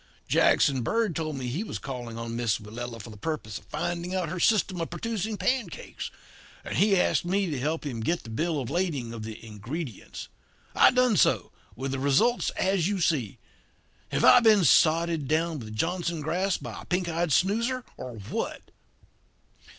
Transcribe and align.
Jackson 0.27 0.81
Bird 0.81 1.15
told 1.15 1.35
me 1.35 1.45
he 1.45 1.63
was 1.63 1.77
calling 1.77 2.17
on 2.17 2.35
Miss 2.35 2.57
Willella 2.57 2.99
for 2.99 3.11
the 3.11 3.17
purpose 3.17 3.59
of 3.59 3.65
finding 3.65 4.15
out 4.15 4.29
her 4.29 4.39
system 4.39 4.81
of 4.81 4.89
producing 4.89 5.37
pancakes, 5.37 6.09
and 6.65 6.77
he 6.77 6.99
asked 6.99 7.23
me 7.23 7.45
to 7.51 7.59
help 7.59 7.85
him 7.85 7.99
get 7.99 8.23
the 8.23 8.31
bill 8.31 8.59
of 8.59 8.71
lading 8.71 9.13
of 9.13 9.21
the 9.21 9.45
ingredients. 9.45 10.27
I 10.73 10.89
done 10.89 11.17
so, 11.17 11.51
with 11.75 11.91
the 11.91 11.99
results 11.99 12.49
as 12.57 12.87
you 12.87 12.99
see. 12.99 13.37
Have 14.09 14.23
I 14.25 14.39
been 14.39 14.63
sodded 14.65 15.27
down 15.27 15.59
with 15.59 15.75
Johnson 15.75 16.21
grass 16.21 16.57
by 16.57 16.81
a 16.81 16.85
pink 16.85 17.07
eyed 17.07 17.31
snoozer, 17.31 17.83
or 17.95 18.13
what?' 18.17 18.71